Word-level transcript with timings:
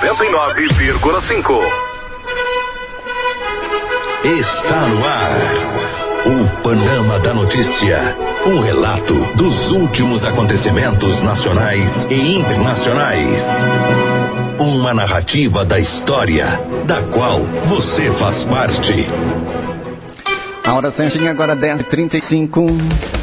99,5. 0.00 1.60
Está 4.24 4.86
no 4.86 5.04
ar. 5.04 5.38
O 6.24 6.62
Panorama 6.62 7.18
da 7.18 7.34
Notícia. 7.34 8.16
Um 8.46 8.60
relato 8.60 9.14
dos 9.34 9.72
últimos 9.72 10.24
acontecimentos 10.24 11.20
nacionais 11.24 11.90
e 12.10 12.36
internacionais. 12.36 13.42
Uma 14.60 14.94
narrativa 14.94 15.64
da 15.64 15.80
história, 15.80 16.60
da 16.86 17.02
qual 17.12 17.40
você 17.66 18.12
faz 18.18 18.44
parte. 18.44 19.04
A 20.64 20.74
hora 20.74 20.92
certinha 20.92 21.32
agora 21.32 21.56
10h35. 21.56 23.17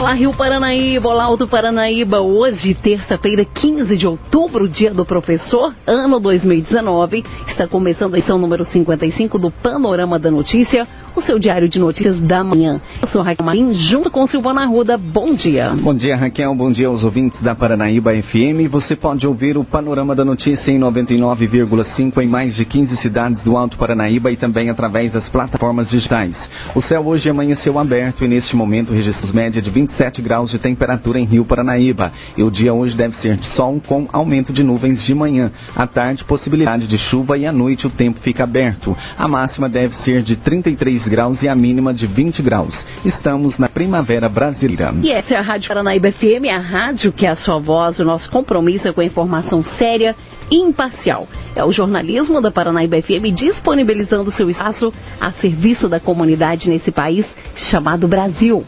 Olá, 0.00 0.12
Rio 0.12 0.32
Paranaíba, 0.32 1.08
olá, 1.08 1.24
Alto 1.24 1.48
Paranaíba. 1.48 2.20
Hoje, 2.20 2.72
terça-feira, 2.72 3.44
15 3.44 3.96
de 3.96 4.06
outubro, 4.06 4.68
dia 4.68 4.94
do 4.94 5.04
professor, 5.04 5.74
ano 5.84 6.20
2019. 6.20 7.24
Está 7.48 7.66
começando 7.66 8.14
a 8.14 8.18
edição 8.18 8.38
número 8.38 8.64
55 8.64 9.36
do 9.40 9.50
Panorama 9.50 10.16
da 10.16 10.30
Notícia, 10.30 10.86
o 11.14 11.22
seu 11.22 11.38
diário 11.38 11.68
de 11.68 11.78
notícias 11.78 12.20
da 12.20 12.42
manhã. 12.44 12.80
Eu 13.02 13.08
sou 13.08 13.22
Raquel 13.22 13.44
Marim, 13.44 13.72
junto 13.74 14.10
com 14.10 14.26
Silvana 14.26 14.62
Arruda. 14.62 14.96
Bom 14.96 15.34
dia. 15.34 15.74
Bom 15.74 15.94
dia, 15.94 16.16
Raquel. 16.16 16.54
Bom 16.54 16.70
dia 16.70 16.88
aos 16.88 17.02
ouvintes 17.02 17.40
da 17.42 17.54
Paranaíba 17.54 18.12
FM. 18.14 18.70
Você 18.70 18.96
pode 18.96 19.26
ouvir 19.26 19.56
o 19.56 19.64
Panorama 19.64 20.14
da 20.14 20.24
Notícia 20.24 20.70
em 20.70 20.78
99,5 20.78 22.22
em 22.22 22.26
mais 22.26 22.54
de 22.54 22.64
15 22.64 22.96
cidades 22.98 23.42
do 23.42 23.56
Alto 23.56 23.76
Paranaíba 23.76 24.30
e 24.30 24.36
também 24.36 24.70
através 24.70 25.12
das 25.12 25.28
plataformas 25.28 25.88
digitais. 25.88 26.36
O 26.74 26.82
céu 26.82 27.06
hoje 27.06 27.28
amanheceu 27.28 27.78
aberto 27.78 28.24
e 28.24 28.28
neste 28.28 28.54
momento 28.54 28.92
registros 28.92 29.32
média 29.32 29.60
de 29.60 29.70
27 29.70 30.22
graus 30.22 30.50
de 30.50 30.58
temperatura 30.58 31.18
em 31.18 31.24
Rio 31.24 31.44
Paranaíba. 31.44 32.12
E 32.36 32.42
o 32.42 32.50
dia 32.50 32.72
hoje 32.72 32.96
deve 32.96 33.16
ser 33.16 33.36
de 33.36 33.46
sol 33.54 33.80
com 33.86 34.08
aumento 34.12 34.52
de 34.52 34.62
nuvens 34.62 35.04
de 35.04 35.14
manhã. 35.14 35.50
À 35.74 35.86
tarde, 35.86 36.24
possibilidade 36.24 36.86
de 36.86 36.98
chuva 36.98 37.36
e 37.36 37.46
à 37.46 37.52
noite 37.52 37.86
o 37.86 37.90
tempo 37.90 38.20
fica 38.20 38.44
aberto. 38.44 38.96
A 39.16 39.28
máxima 39.28 39.68
deve 39.68 39.94
ser 39.96 40.22
de 40.22 40.36
33 40.36 40.97
graus 41.06 41.42
e 41.42 41.48
a 41.48 41.54
mínima 41.54 41.92
de 41.92 42.06
20 42.06 42.42
graus. 42.42 42.74
Estamos 43.04 43.56
na 43.58 43.68
primavera 43.68 44.28
brasileira. 44.28 44.94
E 45.02 45.10
essa 45.10 45.34
é 45.34 45.36
a 45.36 45.42
Rádio 45.42 45.68
Paranaíba 45.68 46.10
FM, 46.10 46.48
a 46.52 46.58
rádio 46.58 47.12
que 47.12 47.26
é 47.26 47.30
a 47.30 47.36
sua 47.36 47.58
voz, 47.58 47.98
o 47.98 48.04
nosso 48.04 48.30
compromisso 48.30 48.88
é 48.88 48.92
com 48.92 49.00
a 49.00 49.04
informação 49.04 49.62
séria 49.78 50.16
e 50.50 50.56
imparcial. 50.56 51.28
É 51.54 51.64
o 51.64 51.72
jornalismo 51.72 52.40
da 52.40 52.50
Paranaíba 52.50 53.00
FM 53.00 53.34
disponibilizando 53.34 54.32
seu 54.32 54.50
espaço 54.50 54.92
a 55.20 55.32
serviço 55.32 55.88
da 55.88 56.00
comunidade 56.00 56.68
nesse 56.68 56.90
país 56.90 57.26
chamado 57.70 58.08
Brasil. 58.08 58.64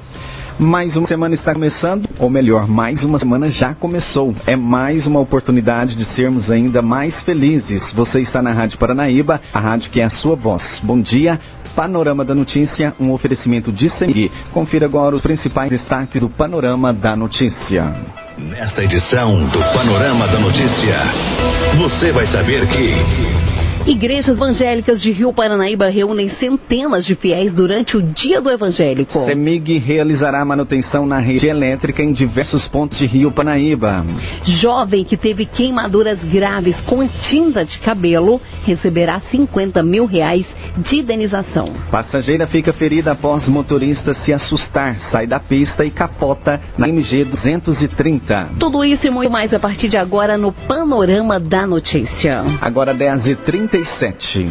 Mais 0.60 0.94
uma 0.94 1.08
semana 1.08 1.34
está 1.34 1.54
começando, 1.54 2.06
ou 2.18 2.28
melhor, 2.28 2.68
mais 2.68 3.02
uma 3.02 3.18
semana 3.18 3.48
já 3.48 3.74
começou. 3.74 4.34
É 4.46 4.54
mais 4.56 5.06
uma 5.06 5.18
oportunidade 5.18 5.96
de 5.96 6.04
sermos 6.14 6.50
ainda 6.50 6.82
mais 6.82 7.18
felizes. 7.22 7.80
Você 7.94 8.20
está 8.20 8.42
na 8.42 8.52
Rádio 8.52 8.78
Paranaíba, 8.78 9.40
a 9.54 9.58
rádio 9.58 9.90
que 9.90 10.02
é 10.02 10.04
a 10.04 10.10
sua 10.10 10.36
voz. 10.36 10.62
Bom 10.82 11.00
dia, 11.00 11.40
Panorama 11.74 12.24
da 12.24 12.34
Notícia, 12.34 12.94
um 12.98 13.12
oferecimento 13.12 13.72
de 13.72 13.90
CMG. 13.90 14.30
Confira 14.52 14.86
agora 14.86 15.16
os 15.16 15.22
principais 15.22 15.70
destaques 15.70 16.20
do 16.20 16.28
Panorama 16.28 16.92
da 16.92 17.16
Notícia. 17.16 17.94
Nesta 18.38 18.82
edição 18.84 19.48
do 19.48 19.58
Panorama 19.74 20.26
da 20.26 20.38
Notícia, 20.38 20.98
você 21.78 22.12
vai 22.12 22.26
saber 22.26 22.66
que. 22.68 23.49
Igrejas 23.86 24.28
evangélicas 24.28 25.00
de 25.00 25.10
Rio 25.10 25.32
Paranaíba 25.32 25.88
reúnem 25.88 26.28
centenas 26.38 27.04
de 27.06 27.14
fiéis 27.14 27.52
durante 27.52 27.96
o 27.96 28.02
Dia 28.02 28.40
do 28.40 28.50
Evangélico. 28.50 29.24
CEMIG 29.24 29.78
realizará 29.78 30.44
manutenção 30.44 31.06
na 31.06 31.18
rede 31.18 31.48
elétrica 31.48 32.02
em 32.02 32.12
diversos 32.12 32.68
pontos 32.68 32.98
de 32.98 33.06
Rio 33.06 33.32
Paranaíba. 33.32 34.04
Jovem 34.60 35.02
que 35.02 35.16
teve 35.16 35.46
queimaduras 35.46 36.18
graves 36.24 36.78
com 36.82 37.06
tinta 37.30 37.64
de 37.64 37.78
cabelo 37.78 38.40
receberá 38.64 39.20
50 39.30 39.82
mil 39.82 40.04
reais 40.04 40.44
de 40.76 40.96
indenização. 40.96 41.66
Passageira 41.90 42.46
fica 42.46 42.72
ferida 42.72 43.12
após 43.12 43.48
motorista 43.48 44.14
se 44.14 44.32
assustar, 44.32 44.96
sai 45.10 45.26
da 45.26 45.40
pista 45.40 45.84
e 45.84 45.90
capota 45.90 46.60
na 46.76 46.88
MG 46.88 47.24
230. 47.24 48.50
Tudo 48.58 48.84
isso 48.84 49.06
e 49.06 49.10
muito 49.10 49.30
mais 49.30 49.52
a 49.54 49.58
partir 49.58 49.88
de 49.88 49.96
agora 49.96 50.36
no 50.36 50.52
Panorama 50.52 51.40
da 51.40 51.66
Notícia. 51.66 52.44
Agora 52.60 52.92
10h37. 53.70 54.48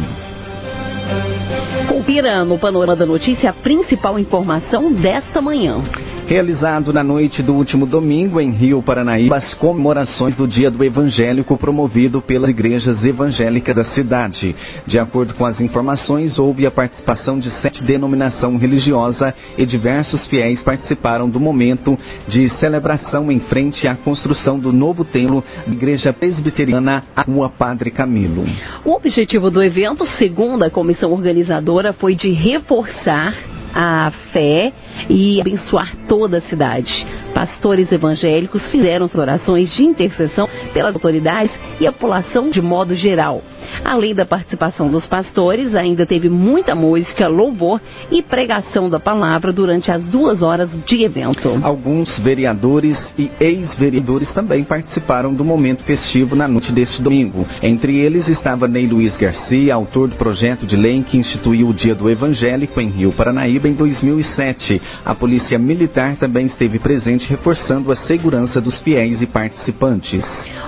Confira 1.88 2.44
no 2.44 2.58
Panorama 2.58 2.96
da 2.96 3.06
Notícia 3.06 3.50
a 3.50 3.52
principal 3.52 4.18
informação 4.18 4.92
desta 4.92 5.40
manhã. 5.40 5.82
Realizado 6.30 6.92
na 6.92 7.02
noite 7.02 7.42
do 7.42 7.54
último 7.54 7.84
domingo 7.84 8.40
em 8.40 8.52
Rio 8.52 8.80
Paranaíba, 8.80 9.36
as 9.36 9.52
comemorações 9.54 10.32
do 10.36 10.46
Dia 10.46 10.70
do 10.70 10.84
Evangélico 10.84 11.56
promovido 11.56 12.22
pelas 12.22 12.48
igrejas 12.48 13.04
evangélicas 13.04 13.74
da 13.74 13.84
cidade. 13.86 14.54
De 14.86 14.96
acordo 14.96 15.34
com 15.34 15.44
as 15.44 15.60
informações, 15.60 16.38
houve 16.38 16.64
a 16.64 16.70
participação 16.70 17.36
de 17.40 17.50
sete 17.60 17.82
denominação 17.82 18.56
religiosa 18.56 19.34
e 19.58 19.66
diversos 19.66 20.24
fiéis 20.28 20.62
participaram 20.62 21.28
do 21.28 21.40
momento 21.40 21.98
de 22.28 22.48
celebração 22.60 23.32
em 23.32 23.40
frente 23.40 23.88
à 23.88 23.96
construção 23.96 24.56
do 24.56 24.72
novo 24.72 25.04
templo 25.04 25.42
da 25.66 25.72
Igreja 25.72 26.12
Presbiteriana 26.12 27.02
Rua 27.26 27.50
Padre 27.50 27.90
Camilo. 27.90 28.44
O 28.84 28.92
objetivo 28.92 29.50
do 29.50 29.60
evento, 29.60 30.06
segundo 30.16 30.62
a 30.62 30.70
comissão 30.70 31.10
organizadora, 31.10 31.92
foi 31.92 32.14
de 32.14 32.30
reforçar 32.30 33.49
a 33.74 34.10
fé 34.32 34.72
e 35.08 35.40
abençoar 35.40 35.94
toda 36.08 36.38
a 36.38 36.42
cidade. 36.42 37.06
Pastores 37.34 37.90
evangélicos 37.90 38.68
fizeram 38.70 39.08
orações 39.14 39.74
de 39.74 39.84
intercessão 39.84 40.48
pelas 40.72 40.94
autoridades 40.94 41.52
e 41.80 41.86
a 41.86 41.92
população 41.92 42.50
de 42.50 42.60
modo 42.60 42.94
geral. 42.94 43.42
Além 43.84 44.14
da 44.14 44.24
participação 44.24 44.88
dos 44.88 45.06
pastores, 45.06 45.74
ainda 45.74 46.06
teve 46.06 46.28
muita 46.28 46.74
música, 46.74 47.28
louvor 47.28 47.80
e 48.10 48.22
pregação 48.22 48.88
da 48.88 49.00
palavra 49.00 49.52
durante 49.52 49.90
as 49.90 50.02
duas 50.04 50.42
horas 50.42 50.68
de 50.86 51.04
evento. 51.04 51.58
Alguns 51.62 52.18
vereadores 52.18 52.96
e 53.18 53.30
ex-vereadores 53.40 54.30
também 54.32 54.64
participaram 54.64 55.32
do 55.32 55.44
momento 55.44 55.82
festivo 55.84 56.36
na 56.36 56.46
noite 56.46 56.72
deste 56.72 57.00
domingo. 57.02 57.46
Entre 57.62 57.98
eles 57.98 58.28
estava 58.28 58.68
Ney 58.68 58.86
Luiz 58.86 59.16
Garcia, 59.16 59.74
autor 59.74 60.08
do 60.08 60.16
projeto 60.16 60.66
de 60.66 60.76
lei 60.76 61.02
que 61.02 61.16
instituiu 61.16 61.68
o 61.68 61.74
Dia 61.74 61.94
do 61.94 62.10
Evangélico 62.10 62.80
em 62.80 62.88
Rio 62.88 63.12
Paranaíba 63.12 63.68
em 63.68 63.74
2007. 63.74 64.80
A 65.04 65.14
Polícia 65.14 65.58
Militar 65.58 66.16
também 66.16 66.46
esteve 66.46 66.78
presente 66.78 67.28
reforçando 67.28 67.90
a 67.92 67.96
segurança 67.96 68.60
dos 68.60 68.78
fiéis 68.80 69.20
e 69.22 69.26
participantes. 69.26 70.24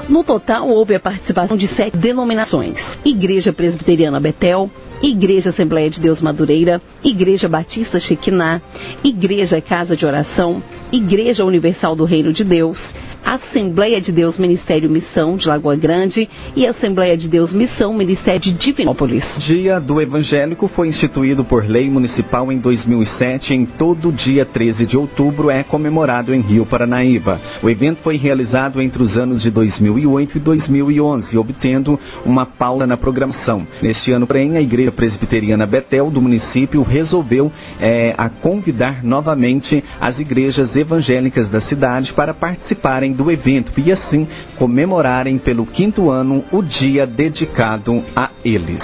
No 0.08 0.24
total, 0.24 0.68
houve 0.68 0.94
a 0.94 1.00
participação 1.00 1.56
de 1.56 1.68
sete 1.74 1.96
denominações: 1.96 2.76
Igreja 3.04 3.52
Presbiteriana 3.52 4.20
Betel, 4.20 4.70
Igreja 5.02 5.50
Assembleia 5.50 5.90
de 5.90 6.00
Deus 6.00 6.20
Madureira, 6.20 6.80
Igreja 7.02 7.48
Batista 7.48 7.98
Shekinah, 7.98 8.62
Igreja 9.02 9.60
Casa 9.60 9.96
de 9.96 10.06
Oração, 10.06 10.62
Igreja 10.92 11.44
Universal 11.44 11.96
do 11.96 12.04
Reino 12.04 12.32
de 12.32 12.44
Deus, 12.44 12.78
Assembleia 13.24 14.00
de 14.00 14.12
Deus 14.12 14.38
Ministério 14.38 14.90
Missão 14.90 15.36
de 15.36 15.46
Lagoa 15.46 15.76
Grande 15.76 16.28
e 16.54 16.66
Assembleia 16.66 17.16
de 17.16 17.28
Deus 17.28 17.52
Missão 17.52 17.94
Ministério 17.94 18.40
de 18.40 18.52
Divinópolis. 18.52 19.24
Dia 19.38 19.80
do 19.80 20.00
Evangélico 20.00 20.68
foi 20.68 20.88
instituído 20.88 21.44
por 21.44 21.64
lei 21.64 21.88
municipal 21.88 22.50
em 22.52 22.58
2007 22.58 23.54
em 23.54 23.64
todo 23.64 24.12
dia 24.12 24.44
13 24.44 24.86
de 24.86 24.96
outubro 24.96 25.50
é 25.50 25.62
comemorado 25.62 26.34
em 26.34 26.40
Rio 26.40 26.66
Paranaíba. 26.66 27.40
O 27.62 27.70
evento 27.70 28.00
foi 28.02 28.16
realizado 28.16 28.80
entre 28.80 29.02
os 29.02 29.16
anos 29.16 29.42
de 29.42 29.50
2008 29.50 30.36
e 30.36 30.40
2011, 30.40 31.38
obtendo 31.38 31.98
uma 32.24 32.46
pausa 32.46 32.86
na 32.86 32.96
programação. 32.96 33.66
Neste 33.80 34.12
ano, 34.12 34.26
porém, 34.26 34.56
a 34.56 34.60
Igreja 34.60 34.92
Presbiteriana 34.92 35.66
Betel 35.66 36.10
do 36.10 36.20
município 36.20 36.82
resolveu 36.82 37.50
é, 37.80 38.14
a 38.16 38.28
convidar 38.28 39.02
novamente 39.04 39.82
as 40.00 40.18
igrejas 40.18 40.74
evangélicas 40.74 41.48
da 41.48 41.60
cidade 41.60 42.12
para 42.12 42.34
participarem 42.34 43.11
do 43.12 43.30
evento 43.30 43.72
e 43.76 43.92
assim 43.92 44.26
comemorarem 44.56 45.38
pelo 45.38 45.66
quinto 45.66 46.10
ano 46.10 46.44
o 46.50 46.62
dia 46.62 47.06
dedicado 47.06 48.02
a 48.16 48.30
eles. 48.44 48.82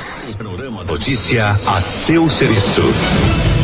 Notícia 0.87 1.51
a 1.67 1.81
seu 2.07 2.29
serviço. 2.31 3.58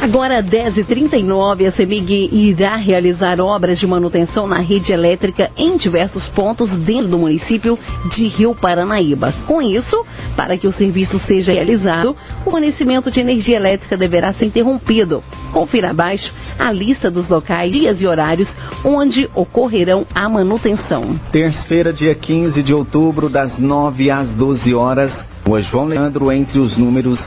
Agora, 0.00 0.42
10h39, 0.42 1.66
a 1.66 1.72
CEMIG 1.72 2.30
irá 2.32 2.76
realizar 2.76 3.40
obras 3.40 3.80
de 3.80 3.86
manutenção 3.86 4.46
na 4.46 4.58
rede 4.58 4.92
elétrica 4.92 5.50
em 5.56 5.76
diversos 5.76 6.28
pontos 6.28 6.70
dentro 6.70 7.08
do 7.08 7.18
município 7.18 7.78
de 8.14 8.28
Rio 8.28 8.54
Paranaíba. 8.54 9.34
Com 9.46 9.60
isso, 9.60 10.06
para 10.36 10.56
que 10.56 10.68
o 10.68 10.72
serviço 10.72 11.18
seja 11.26 11.52
realizado, 11.52 12.16
o 12.46 12.50
fornecimento 12.50 13.10
de 13.10 13.20
energia 13.20 13.56
elétrica 13.56 13.96
deverá 13.96 14.32
ser 14.34 14.46
interrompido. 14.46 15.22
Confira 15.52 15.90
abaixo 15.90 16.32
a 16.58 16.70
lista 16.70 17.10
dos 17.10 17.28
locais, 17.28 17.72
dias 17.72 18.00
e 18.00 18.06
horários 18.06 18.48
onde 18.84 19.28
ocorrerão 19.34 20.06
a 20.14 20.28
manutenção. 20.28 21.18
Terça-feira, 21.32 21.92
dia 21.92 22.14
15 22.14 22.62
de 22.62 22.72
outubro, 22.72 23.28
das 23.28 23.58
9 23.58 24.10
às 24.10 24.28
12 24.30 24.74
horas, 24.74 25.12
Rua 25.44 25.60
João 25.62 25.86
Leandro, 25.86 26.30
entre 26.30 26.58
os 26.58 26.76
números 26.76 27.18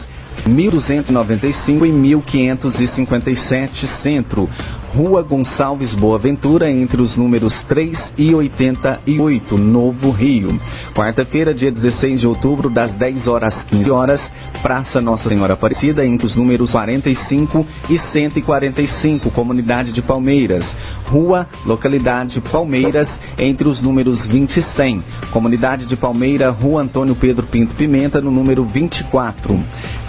1295 0.47 1.85
e 1.85 1.91
1557 1.91 3.87
Centro. 4.01 4.49
Rua 4.93 5.21
Gonçalves 5.21 5.95
Boaventura, 5.95 6.69
entre 6.69 7.01
os 7.01 7.15
números 7.15 7.53
3 7.63 7.97
e 8.17 8.35
88, 8.35 9.57
Novo 9.57 10.11
Rio. 10.11 10.59
Quarta-feira, 10.93 11.53
dia 11.53 11.71
16 11.71 12.19
de 12.19 12.27
outubro, 12.27 12.69
das 12.69 12.91
10 12.95 13.25
horas 13.25 13.55
às 13.55 13.63
15 13.63 13.89
horas, 13.89 14.21
Praça 14.61 14.99
Nossa 14.99 15.29
Senhora 15.29 15.53
Aparecida, 15.53 16.05
entre 16.05 16.25
os 16.25 16.35
números 16.35 16.71
45 16.71 17.65
e 17.89 17.97
145, 17.97 19.31
Comunidade 19.31 19.93
de 19.93 20.01
Palmeiras. 20.01 20.65
Rua, 21.05 21.47
localidade 21.65 22.41
Palmeiras, 22.41 23.07
entre 23.37 23.69
os 23.69 23.81
números 23.81 24.19
20 24.27 24.57
e 24.57 24.63
100. 24.75 25.03
Comunidade 25.31 25.85
de 25.85 25.95
Palmeira, 25.95 26.49
Rua 26.49 26.81
Antônio 26.81 27.15
Pedro 27.15 27.47
Pinto 27.47 27.75
Pimenta, 27.75 28.19
no 28.19 28.29
número 28.29 28.65
24. 28.65 29.57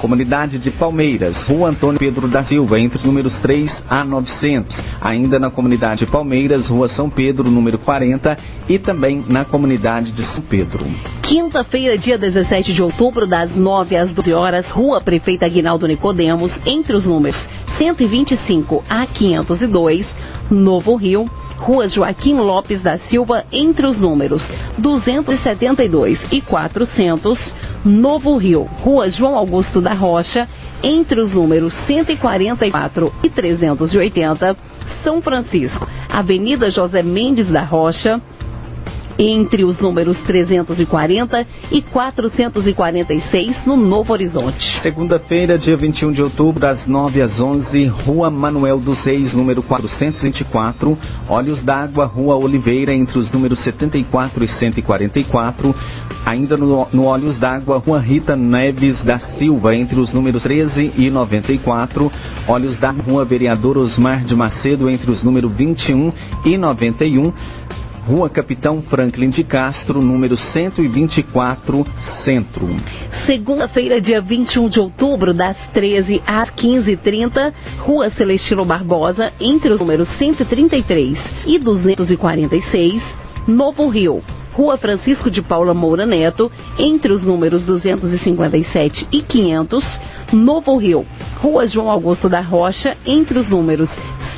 Comunidade 0.00 0.58
de 0.58 0.72
Palmeiras, 0.72 1.36
Rua 1.46 1.68
Antônio 1.68 2.00
Pedro 2.00 2.26
da 2.26 2.42
Silva, 2.42 2.80
entre 2.80 2.98
os 2.98 3.04
números 3.04 3.32
3 3.34 3.72
a 3.88 4.04
900. 4.04 4.71
Ainda 5.00 5.38
na 5.38 5.50
comunidade 5.50 6.06
Palmeiras, 6.06 6.68
Rua 6.68 6.88
São 6.88 7.10
Pedro, 7.10 7.50
número 7.50 7.78
40. 7.78 8.36
E 8.68 8.78
também 8.78 9.24
na 9.28 9.44
comunidade 9.44 10.12
de 10.12 10.24
São 10.32 10.42
Pedro. 10.42 10.84
Quinta-feira, 11.22 11.98
dia 11.98 12.18
17 12.18 12.72
de 12.72 12.82
outubro, 12.82 13.26
das 13.26 13.54
9 13.54 13.96
às 13.96 14.12
12 14.12 14.32
horas, 14.32 14.66
Rua 14.68 15.00
Prefeita 15.00 15.46
Aguinaldo 15.46 15.86
Nicodemos, 15.86 16.52
entre 16.66 16.94
os 16.94 17.04
números 17.04 17.38
125 17.78 18.84
a 18.88 19.06
502, 19.06 20.06
Novo 20.50 20.94
Rio, 20.96 21.28
Rua 21.62 21.88
Joaquim 21.88 22.34
Lopes 22.34 22.82
da 22.82 22.98
Silva, 22.98 23.44
entre 23.52 23.86
os 23.86 23.98
números 23.98 24.42
272 24.78 26.18
e 26.32 26.40
400, 26.40 27.54
Novo 27.84 28.36
Rio, 28.36 28.62
Rua 28.80 29.08
João 29.10 29.36
Augusto 29.36 29.80
da 29.80 29.92
Rocha, 29.92 30.48
entre 30.82 31.20
os 31.20 31.32
números 31.32 31.72
144 31.86 33.12
e 33.22 33.30
380, 33.30 34.56
São 35.04 35.22
Francisco, 35.22 35.86
Avenida 36.08 36.70
José 36.70 37.02
Mendes 37.02 37.48
da 37.48 37.62
Rocha, 37.62 38.20
entre 39.18 39.64
os 39.64 39.78
números 39.78 40.16
340 40.26 41.46
e 41.70 41.82
446 41.82 43.66
no 43.66 43.76
Novo 43.76 44.12
Horizonte. 44.12 44.80
Segunda-feira, 44.82 45.58
dia 45.58 45.76
21 45.76 46.12
de 46.12 46.22
outubro, 46.22 46.60
das 46.60 46.86
9 46.86 47.22
às 47.22 47.40
11, 47.40 47.86
Rua 47.86 48.30
Manuel 48.30 48.78
dos 48.78 49.02
Reis, 49.04 49.32
número 49.34 49.62
424, 49.62 50.98
Olhos 51.28 51.62
d'Água, 51.62 52.06
Rua 52.06 52.36
Oliveira, 52.36 52.94
entre 52.94 53.18
os 53.18 53.30
números 53.32 53.58
74 53.60 54.44
e 54.44 54.48
144, 54.48 55.74
ainda 56.24 56.56
no, 56.56 56.86
no 56.92 57.04
Olhos 57.04 57.38
d'Água, 57.38 57.78
Rua 57.78 58.00
Rita 58.00 58.36
Neves 58.36 59.02
da 59.04 59.18
Silva, 59.18 59.74
entre 59.74 59.98
os 59.98 60.12
números 60.12 60.42
13 60.42 60.92
e 60.96 61.10
94, 61.10 62.10
Olhos 62.48 62.76
d'Água, 62.78 63.02
Rua 63.02 63.24
Vereador 63.24 63.78
Osmar 63.78 64.24
de 64.24 64.34
Macedo, 64.34 64.88
entre 64.88 65.10
os 65.10 65.22
números 65.22 65.52
21 65.52 66.12
e 66.44 66.56
91, 66.56 67.32
Rua 68.06 68.28
Capitão 68.28 68.82
Franklin 68.82 69.30
de 69.30 69.44
Castro, 69.44 70.02
número 70.02 70.36
124, 70.36 71.86
Centro. 72.24 72.68
Segunda-feira, 73.26 74.00
dia 74.00 74.20
21 74.20 74.68
de 74.68 74.80
outubro, 74.80 75.32
das 75.32 75.56
13 75.72 76.20
às 76.26 76.50
15h30, 76.50 77.52
Rua 77.78 78.10
Celestino 78.10 78.64
Barbosa, 78.64 79.32
entre 79.40 79.72
os 79.72 79.78
números 79.78 80.08
133 80.18 81.16
e 81.46 81.58
246, 81.60 83.00
Novo 83.46 83.88
Rio. 83.88 84.20
Rua 84.52 84.76
Francisco 84.76 85.30
de 85.30 85.40
Paula 85.40 85.72
Moura 85.72 86.04
Neto, 86.04 86.50
entre 86.78 87.12
os 87.12 87.22
números 87.22 87.62
257 87.62 89.08
e 89.12 89.22
500, 89.22 90.00
Novo 90.32 90.76
Rio. 90.76 91.06
Rua 91.36 91.66
João 91.66 91.88
Augusto 91.88 92.28
da 92.28 92.40
Rocha, 92.40 92.96
entre 93.06 93.38
os 93.38 93.48
números 93.48 93.88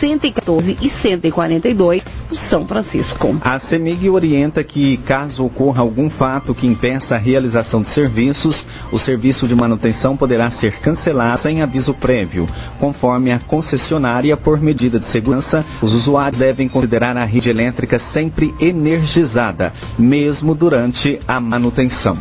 114 0.01 0.79
e 0.81 0.91
142, 1.03 2.03
São 2.51 2.67
Francisco. 2.67 3.37
A 3.41 3.59
CEMIG 3.59 4.09
orienta 4.11 4.63
que, 4.63 4.97
caso 4.99 5.45
ocorra 5.45 5.83
algum 5.83 6.11
fato 6.11 6.55
que 6.55 6.67
impeça 6.67 7.15
a 7.15 7.19
realização 7.19 7.83
de 7.83 7.89
serviços, 7.91 8.65
o 8.93 8.99
serviço 8.99 9.47
de 9.47 9.55
manutenção 9.55 10.17
poderá 10.17 10.51
ser 10.53 10.81
cancelado 10.81 11.43
sem 11.43 11.63
aviso 11.63 11.95
prévio. 11.95 12.49
Conforme 12.79 13.33
a 13.33 13.39
concessionária, 13.39 14.37
por 14.37 14.61
medida 14.61 14.99
de 14.99 15.11
segurança, 15.11 15.65
os 15.83 15.93
usuários 15.93 16.39
devem 16.39 16.69
considerar 16.69 17.17
a 17.17 17.25
rede 17.25 17.51
elétrica 17.51 17.99
sempre 18.13 18.55
energizada, 18.61 19.73
mesmo 19.99 20.55
durante 20.55 21.21
a 21.27 21.41
manutenção. 21.41 22.17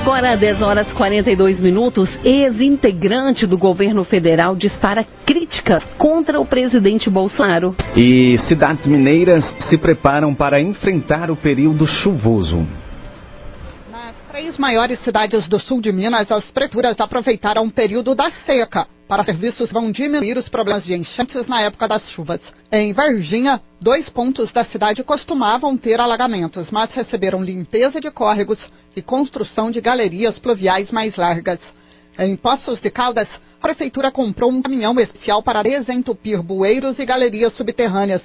Agora, 0.00 0.34
10 0.34 0.62
horas 0.62 0.90
e 0.90 0.94
42 0.94 1.60
minutos, 1.60 2.08
ex-integrante 2.24 3.46
do 3.46 3.58
governo 3.58 4.02
federal 4.02 4.56
dispara 4.56 5.04
críticas 5.26 5.84
contra 5.98 6.40
o 6.40 6.46
presidente 6.46 7.10
Bolsonaro. 7.10 7.76
E 7.94 8.38
cidades 8.48 8.86
mineiras 8.86 9.44
se 9.68 9.76
preparam 9.76 10.34
para 10.34 10.58
enfrentar 10.58 11.30
o 11.30 11.36
período 11.36 11.86
chuvoso. 11.86 12.66
Nas 13.92 14.14
três 14.32 14.56
maiores 14.56 14.98
cidades 15.00 15.46
do 15.50 15.60
sul 15.60 15.82
de 15.82 15.92
Minas, 15.92 16.32
as 16.32 16.50
prefeituras 16.50 16.98
aproveitaram 16.98 17.66
o 17.66 17.70
período 17.70 18.14
da 18.14 18.30
seca 18.46 18.86
para 19.10 19.24
serviços 19.24 19.72
vão 19.72 19.90
diminuir 19.90 20.38
os 20.38 20.48
problemas 20.48 20.84
de 20.84 20.94
enchentes 20.94 21.44
na 21.48 21.62
época 21.62 21.88
das 21.88 22.08
chuvas. 22.10 22.40
Em 22.70 22.92
Varginha, 22.92 23.60
dois 23.80 24.08
pontos 24.08 24.52
da 24.52 24.64
cidade 24.64 25.02
costumavam 25.02 25.76
ter 25.76 25.98
alagamentos, 25.98 26.70
mas 26.70 26.94
receberam 26.94 27.42
limpeza 27.42 28.00
de 28.00 28.08
córregos 28.12 28.60
e 28.94 29.02
construção 29.02 29.68
de 29.68 29.80
galerias 29.80 30.38
pluviais 30.38 30.92
mais 30.92 31.16
largas. 31.16 31.58
Em 32.20 32.36
Poços 32.36 32.80
de 32.80 32.88
Caldas, 32.88 33.26
a 33.58 33.60
prefeitura 33.60 34.12
comprou 34.12 34.48
um 34.48 34.62
caminhão 34.62 34.94
especial 35.00 35.42
para 35.42 35.64
desentupir 35.64 36.40
bueiros 36.40 36.96
e 37.00 37.04
galerias 37.04 37.52
subterrâneas. 37.54 38.22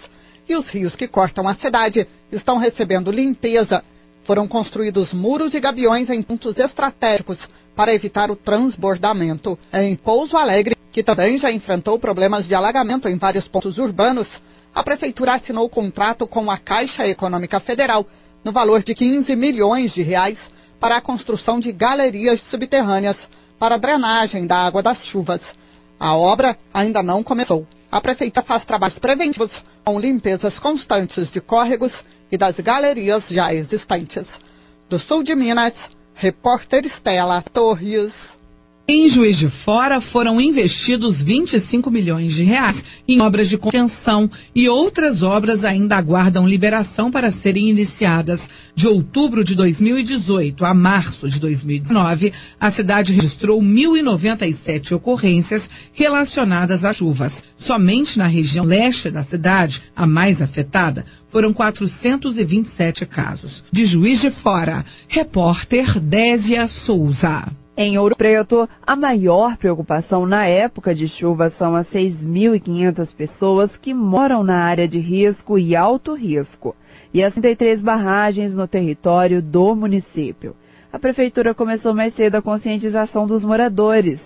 E 0.48 0.56
os 0.56 0.68
rios 0.68 0.96
que 0.96 1.08
cortam 1.08 1.48
a 1.48 1.56
cidade 1.56 2.08
estão 2.32 2.60
recebendo 2.60 3.12
limpeza. 3.12 3.84
Foram 4.26 4.48
construídos 4.48 5.14
muros 5.14 5.54
e 5.54 5.60
gabiões 5.60 6.10
em 6.10 6.22
pontos 6.24 6.58
estratégicos 6.58 7.38
para 7.76 7.94
evitar 7.94 8.32
o 8.32 8.36
transbordamento. 8.36 9.58
Em 9.72 9.96
Pouso 9.96 10.36
Alegre, 10.36 10.76
que 10.92 11.04
também 11.04 11.38
já 11.38 11.52
enfrentou 11.52 12.00
problemas 12.00 12.48
de 12.48 12.56
alagamento 12.56 13.08
em 13.08 13.18
vários 13.18 13.48
pontos 13.48 13.78
urbanos, 13.78 14.28
a 14.74 14.84
prefeitura 14.84 15.36
assinou 15.36 15.70
contrato 15.70 16.28
com 16.28 16.50
a 16.50 16.58
Caixa 16.58 17.08
Econômica 17.08 17.60
Federal 17.60 18.06
no 18.44 18.52
valor 18.52 18.84
de 18.84 18.96
15 18.96 19.36
milhões 19.36 19.94
de 19.94 20.02
reais 20.02 20.38
para 20.80 20.98
a 20.98 21.02
construção 21.02 21.60
de 21.60 21.72
galerias 21.72 22.42
subterrâneas 22.50 23.18
para 23.60 23.78
drenagem 23.78 24.48
da 24.48 24.58
água 24.58 24.82
das 24.82 25.06
chuvas. 25.06 25.42
A 26.00 26.16
obra 26.16 26.58
ainda 26.74 27.04
não 27.04 27.24
começou. 27.24 27.68
A 27.92 28.02
prefeitura 28.02 28.46
faz 28.46 28.66
trabalhos 28.66 28.98
preventivos 29.00 29.52
com 29.84 30.00
limpezas 30.00 30.58
constantes 30.60 31.32
de 31.32 31.40
córregos 31.40 31.94
e 32.32 32.38
das 32.38 32.56
galerias 32.58 33.24
já 33.30 33.54
existentes. 33.54 34.28
Do 34.90 35.00
sul 35.00 35.24
de 35.24 35.36
Minas, 35.36 35.74
repórter 36.16 36.86
Estela 36.86 37.42
Torres. 37.42 38.14
Em 38.88 39.10
Juiz 39.10 39.40
de 39.40 39.50
Fora 39.64 40.00
foram 40.00 40.40
investidos 40.40 41.20
25 41.24 41.90
milhões 41.90 42.36
de 42.36 42.44
reais 42.44 42.84
em 43.08 43.20
obras 43.20 43.50
de 43.50 43.58
contenção 43.58 44.30
e 44.54 44.70
outras 44.70 45.24
obras 45.24 45.66
ainda 45.66 45.98
aguardam 45.98 46.48
liberação 46.48 47.10
para 47.10 47.32
serem 47.32 47.68
iniciadas. 47.68 48.40
De 48.76 48.88
outubro 48.88 49.44
de 49.44 49.56
2018 49.56 50.64
a 50.64 50.76
março 50.76 51.28
de 51.28 51.40
2019, 51.40 52.32
a 52.60 52.72
cidade 52.74 53.12
registrou 53.12 53.60
1.097 53.60 54.92
ocorrências 54.92 55.64
relacionadas 55.92 56.86
às 56.86 56.96
chuvas. 56.96 57.34
Somente 57.58 58.20
na 58.20 58.28
região 58.28 58.66
leste 58.66 59.10
da 59.10 59.24
cidade, 59.24 59.82
a 59.96 60.06
mais 60.06 60.40
afetada, 60.40 61.04
foram 61.32 61.52
427 61.54 63.04
casos. 63.08 63.64
De 63.72 63.84
Juiz 63.88 64.22
de 64.22 64.30
Fora, 64.30 64.86
repórter 65.08 66.00
Désia 66.00 66.68
Souza. 66.86 67.65
Em 67.78 67.98
Ouro 67.98 68.16
Preto, 68.16 68.70
a 68.88 68.96
maior 68.96 69.58
preocupação 69.58 70.26
na 70.26 70.46
época 70.46 70.96
de 70.96 71.10
chuva 71.10 71.50
são 71.58 71.76
as 71.76 71.86
6.500 71.90 73.14
pessoas 73.14 73.76
que 73.76 73.94
moram 73.94 74.46
na 74.46 74.64
área 74.64 74.88
de 74.88 74.98
risco 74.98 75.60
e 75.60 75.76
alto 75.76 76.14
risco 76.14 76.74
e 77.14 77.22
as 77.22 77.34
33 77.34 77.82
barragens 77.82 78.54
no 78.54 78.66
território 78.66 79.42
do 79.42 79.76
município. 79.76 80.56
A 80.90 80.98
prefeitura 80.98 81.54
começou 81.54 81.94
mais 81.94 82.16
cedo 82.16 82.36
a 82.36 82.42
conscientização 82.42 83.28
dos 83.28 83.44
moradores 83.44 84.22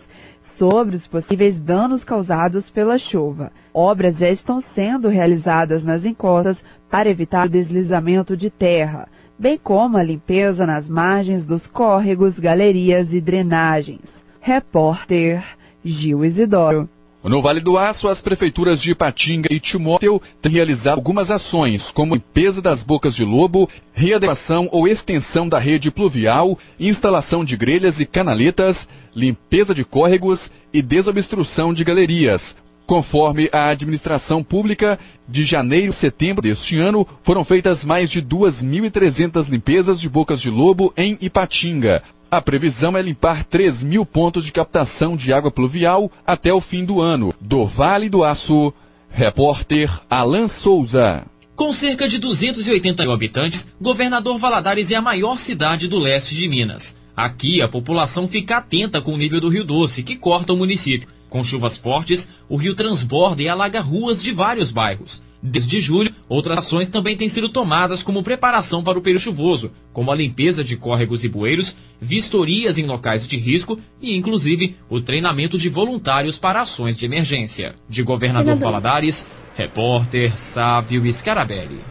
sobre 0.59 0.97
os 0.97 1.07
possíveis 1.07 1.59
danos 1.59 2.03
causados 2.03 2.69
pela 2.69 2.99
chuva. 2.99 3.51
Obras 3.73 4.15
já 4.19 4.29
estão 4.29 4.61
sendo 4.75 5.07
realizadas 5.07 5.83
nas 5.83 6.05
encostas 6.05 6.55
para 6.87 7.09
evitar 7.09 7.47
o 7.47 7.49
deslizamento 7.49 8.37
de 8.37 8.51
terra 8.51 9.07
bem 9.39 9.57
como 9.57 9.97
a 9.97 10.03
limpeza 10.03 10.65
nas 10.65 10.87
margens 10.89 11.45
dos 11.45 11.65
córregos, 11.67 12.37
galerias 12.37 13.11
e 13.13 13.21
drenagens. 13.21 14.01
Repórter 14.41 15.41
Gil 15.83 16.25
Isidoro. 16.25 16.89
No 17.23 17.41
Vale 17.41 17.59
do 17.59 17.77
Aço, 17.77 18.07
as 18.07 18.21
prefeituras 18.21 18.81
de 18.81 18.91
Ipatinga 18.91 19.49
e 19.51 19.59
Timóteo 19.59 20.21
têm 20.41 20.53
realizado 20.53 20.97
algumas 20.97 21.29
ações, 21.29 21.83
como 21.91 22.15
limpeza 22.15 22.61
das 22.61 22.81
bocas 22.83 23.13
de 23.13 23.25
lobo, 23.25 23.69
readequação 23.93 24.69
ou 24.71 24.87
extensão 24.87 25.47
da 25.47 25.59
rede 25.59 25.91
pluvial, 25.91 26.57
instalação 26.79 27.43
de 27.43 27.57
grelhas 27.57 27.99
e 27.99 28.05
canaletas, 28.05 28.77
limpeza 29.13 29.75
de 29.75 29.83
córregos 29.83 30.39
e 30.73 30.81
desobstrução 30.81 31.73
de 31.73 31.83
galerias. 31.83 32.41
Conforme 32.89 33.47
a 33.53 33.69
administração 33.69 34.43
pública, 34.43 34.97
de 35.27 35.45
janeiro 35.45 35.93
a 35.93 35.95
setembro 35.97 36.41
deste 36.41 36.75
ano, 36.75 37.07
foram 37.23 37.45
feitas 37.45 37.83
mais 37.83 38.09
de 38.09 38.19
2.300 38.19 39.47
limpezas 39.47 40.01
de 40.01 40.09
bocas 40.09 40.41
de 40.41 40.49
lobo 40.49 40.91
em 40.97 41.15
Ipatinga. 41.21 42.01
A 42.31 42.41
previsão 42.41 42.97
é 42.97 43.01
limpar 43.03 43.45
3 43.45 43.83
mil 43.83 44.07
pontos 44.07 44.43
de 44.43 44.51
captação 44.51 45.15
de 45.15 45.31
água 45.31 45.51
pluvial 45.51 46.11
até 46.25 46.51
o 46.51 46.61
fim 46.61 46.83
do 46.83 46.99
ano. 46.99 47.31
Do 47.39 47.67
Vale 47.67 48.09
do 48.09 48.23
Aço, 48.23 48.73
repórter 49.11 49.87
Alan 50.09 50.49
Souza. 50.63 51.27
Com 51.55 51.71
cerca 51.73 52.09
de 52.09 52.17
280 52.17 53.03
mil 53.03 53.11
habitantes, 53.11 53.63
Governador 53.79 54.39
Valadares 54.39 54.89
é 54.89 54.95
a 54.95 55.01
maior 55.01 55.37
cidade 55.41 55.87
do 55.87 55.99
leste 55.99 56.33
de 56.33 56.47
Minas. 56.47 56.95
Aqui, 57.15 57.61
a 57.61 57.67
população 57.67 58.27
fica 58.27 58.57
atenta 58.57 58.99
com 58.99 59.13
o 59.13 59.17
nível 59.17 59.39
do 59.39 59.49
Rio 59.49 59.63
Doce, 59.63 60.01
que 60.01 60.15
corta 60.15 60.53
o 60.53 60.57
município. 60.57 61.18
Com 61.29 61.43
chuvas 61.43 61.77
fortes, 61.77 62.27
o 62.49 62.57
rio 62.57 62.75
transborda 62.75 63.41
e 63.41 63.47
alaga 63.47 63.81
ruas 63.81 64.21
de 64.21 64.31
vários 64.31 64.71
bairros. 64.71 65.21
Desde 65.41 65.79
julho, 65.79 66.13
outras 66.27 66.57
ações 66.57 66.89
também 66.89 67.15
têm 67.15 67.29
sido 67.29 67.47
tomadas 67.47 68.03
como 68.03 68.23
preparação 68.23 68.83
para 68.83 68.99
o 68.99 69.01
período 69.01 69.23
chuvoso, 69.23 69.71
como 69.93 70.11
a 70.11 70.15
limpeza 70.15 70.63
de 70.63 70.75
córregos 70.75 71.23
e 71.23 71.29
bueiros, 71.29 71.73
vistorias 72.01 72.77
em 72.77 72.85
locais 72.85 73.25
de 73.27 73.37
risco 73.37 73.79
e, 74.01 74.17
inclusive, 74.17 74.75
o 74.89 74.99
treinamento 74.99 75.57
de 75.57 75.69
voluntários 75.69 76.37
para 76.37 76.63
ações 76.63 76.97
de 76.97 77.05
emergência. 77.05 77.73
De 77.87 78.03
Governador 78.03 78.57
Valadares, 78.57 79.23
repórter 79.55 80.33
Sávio 80.53 81.05
Scarabelli. 81.13 81.81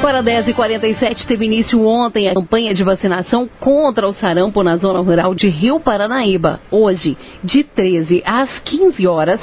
Para 0.00 0.22
10 0.22 0.48
e 0.48 0.54
47 0.54 1.26
teve 1.26 1.44
início 1.44 1.84
ontem 1.84 2.28
a 2.28 2.34
campanha 2.34 2.72
de 2.72 2.82
vacinação 2.82 3.48
contra 3.60 4.08
o 4.08 4.14
sarampo 4.14 4.62
na 4.62 4.76
zona 4.78 5.00
rural 5.00 5.34
de 5.34 5.48
Rio 5.48 5.78
Paranaíba. 5.78 6.60
Hoje, 6.70 7.16
de 7.42 7.64
13 7.64 8.22
às 8.24 8.58
15 8.60 9.06
horas, 9.06 9.40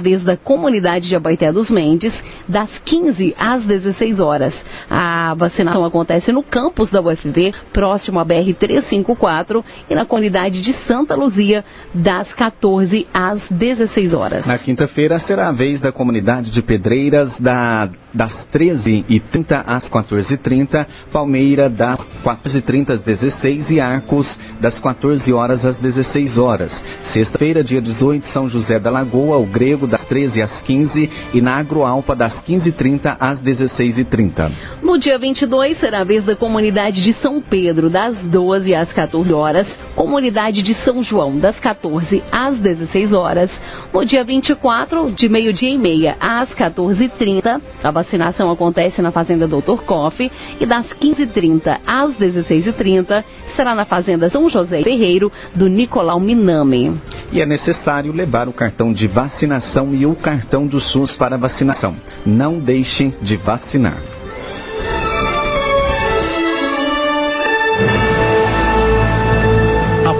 vez 0.00 0.22
da 0.22 0.36
comunidade 0.36 1.08
de 1.08 1.14
Abaité 1.14 1.52
dos 1.52 1.70
Mendes, 1.70 2.12
das 2.48 2.70
15 2.84 3.34
às 3.38 3.62
16 3.64 4.20
horas. 4.20 4.54
A 4.90 5.34
vacinação 5.36 5.84
acontece 5.84 6.32
no 6.32 6.42
campus 6.42 6.90
da 6.90 7.00
UFV, 7.00 7.52
próximo 7.72 8.18
à 8.18 8.24
BR 8.24 8.52
354, 8.58 9.64
e 9.88 9.94
na 9.94 10.04
comunidade 10.04 10.62
de 10.62 10.72
Santa 10.86 11.14
Luzia, 11.14 11.64
das 11.94 12.32
14 12.34 13.06
às 13.12 13.40
16 13.50 14.12
horas. 14.12 14.46
Na 14.46 14.58
quinta-feira 14.58 15.18
será 15.20 15.48
a 15.48 15.52
vez 15.52 15.80
da 15.80 15.92
comunidade 15.92 16.50
de 16.50 16.62
Pedreiras, 16.62 17.30
da, 17.38 17.88
das 18.12 18.32
13h30 18.52 19.62
às 19.66 19.88
14h30, 19.90 20.86
Palmeira 21.12 21.68
das 21.68 22.00
14h30 22.24 22.90
às 22.90 23.00
16 23.00 23.70
e 23.70 23.80
Arcos 23.80 24.28
das 24.60 24.78
14 24.80 25.32
horas 25.32 25.64
às 25.64 25.76
16 25.76 26.38
horas. 26.38 26.72
Sexta-feira, 27.12 27.62
dia 27.62 27.80
18, 27.80 28.26
São 28.28 28.48
José 28.48 28.78
da 28.78 28.90
Lagoa, 28.90 29.38
o 29.38 29.46
Grego 29.46 29.67
das 29.86 30.04
13 30.04 30.42
às 30.42 30.62
15 30.62 31.10
e 31.34 31.40
na 31.40 31.56
Agroalpa 31.56 32.14
das 32.14 32.32
15h30 32.44 33.16
às 33.18 33.40
16h30. 33.40 34.50
No 34.82 34.98
dia 34.98 35.18
22 35.18 35.78
será 35.78 36.00
a 36.00 36.04
vez 36.04 36.24
da 36.24 36.36
comunidade 36.36 37.02
de 37.02 37.12
São 37.14 37.40
Pedro 37.40 37.90
das 37.90 38.16
12 38.16 38.74
às 38.74 38.92
14 38.92 39.32
horas, 39.32 39.66
comunidade 39.98 40.62
de 40.62 40.74
São 40.84 41.02
João 41.02 41.40
das 41.40 41.58
14 41.58 42.22
às 42.30 42.56
16 42.60 43.12
horas. 43.12 43.50
No 43.92 44.04
dia 44.04 44.22
24, 44.22 45.10
de 45.10 45.28
meio-dia 45.28 45.70
e 45.70 45.76
meia 45.76 46.16
às 46.20 46.48
14h30, 46.50 47.60
a 47.82 47.90
vacinação 47.90 48.48
acontece 48.48 49.02
na 49.02 49.10
Fazenda 49.10 49.48
Doutor 49.48 49.82
Coffee 49.82 50.30
e 50.60 50.64
das 50.64 50.86
15h30 50.86 51.80
às 51.84 52.14
16h30 52.14 53.24
será 53.56 53.74
na 53.74 53.84
Fazenda 53.84 54.30
São 54.30 54.48
José 54.48 54.84
Ferreiro 54.84 55.32
do 55.52 55.68
Nicolau 55.68 56.20
Minami. 56.20 56.96
E 57.32 57.42
é 57.42 57.46
necessário 57.46 58.12
levar 58.12 58.48
o 58.48 58.52
cartão 58.52 58.92
de 58.92 59.08
vacinação 59.08 59.92
e 59.92 60.06
o 60.06 60.14
cartão 60.14 60.64
do 60.64 60.80
SUS 60.80 61.16
para 61.16 61.36
vacinação. 61.36 61.96
Não 62.24 62.60
deixe 62.60 63.12
de 63.20 63.36
vacinar. 63.36 64.17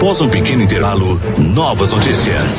Após 0.08 0.22
um 0.22 0.30
pequeno 0.30 0.62
intervalo, 0.62 1.20
novas 1.36 1.90
notícias. 1.90 2.50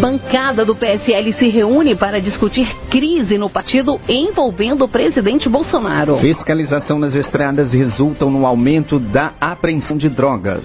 Bancada 0.00 0.64
do 0.64 0.74
PSL 0.74 1.34
se 1.34 1.50
reúne 1.50 1.94
para 1.94 2.18
discutir 2.18 2.66
crise 2.88 3.36
no 3.36 3.50
partido 3.50 4.00
envolvendo 4.08 4.86
o 4.86 4.88
presidente 4.88 5.50
Bolsonaro. 5.50 6.16
Fiscalização 6.16 6.98
nas 6.98 7.14
estradas 7.14 7.74
resultam 7.74 8.30
no 8.30 8.46
aumento 8.46 8.98
da 8.98 9.32
apreensão 9.38 9.98
de 9.98 10.08
drogas. 10.08 10.64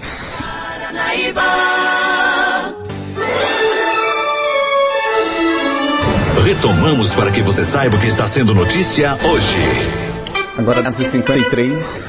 Retomamos 6.42 7.14
para 7.14 7.30
que 7.32 7.42
você 7.42 7.66
saiba 7.66 7.96
o 7.96 8.00
que 8.00 8.06
está 8.06 8.30
sendo 8.30 8.54
notícia 8.54 9.18
hoje. 9.22 10.08
Agora, 10.56 10.88
às 10.88 10.96
53 10.96 12.08